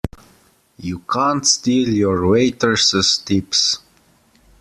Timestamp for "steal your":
1.45-2.25